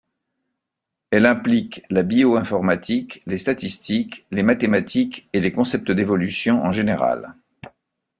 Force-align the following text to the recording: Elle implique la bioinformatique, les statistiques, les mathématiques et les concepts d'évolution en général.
Elle 1.11 1.27
implique 1.27 1.83
la 1.91 2.01
bioinformatique, 2.01 3.21
les 3.27 3.37
statistiques, 3.37 4.25
les 4.31 4.41
mathématiques 4.41 5.29
et 5.31 5.39
les 5.41 5.51
concepts 5.51 5.91
d'évolution 5.91 6.63
en 6.65 6.71
général. 6.71 7.35